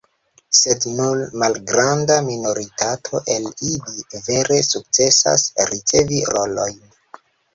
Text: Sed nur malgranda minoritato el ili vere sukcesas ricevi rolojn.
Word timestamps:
Sed 0.59 0.85
nur 0.99 1.19
malgranda 1.41 2.15
minoritato 2.29 3.21
el 3.35 3.45
ili 3.67 4.07
vere 4.29 4.57
sukcesas 4.69 5.43
ricevi 5.75 6.23
rolojn. 6.37 6.83